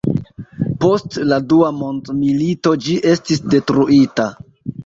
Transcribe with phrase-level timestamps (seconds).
[0.85, 4.31] Post la dua mondmilito ĝi estis detruita.